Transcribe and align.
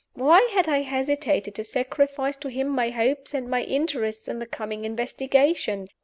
Why 0.15 0.49
had 0.51 0.67
I 0.67 0.81
hesitated 0.81 1.53
to 1.53 1.63
sacrifice 1.63 2.35
to 2.37 2.47
him 2.49 2.69
my 2.69 2.89
hopes 2.89 3.35
and 3.35 3.47
my 3.47 3.61
interests 3.61 4.27
in 4.27 4.39
the 4.39 4.47
coming 4.47 4.83
investigation? 4.83 5.89